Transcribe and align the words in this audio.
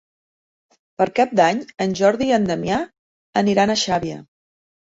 Per 1.01 1.05
Cap 1.19 1.35
d'Any 1.41 1.61
en 1.87 1.93
Jordi 2.01 2.31
i 2.31 2.35
en 2.39 2.49
Damià 2.53 2.81
aniran 3.45 3.75
a 3.75 3.81
Xàbia. 3.87 4.19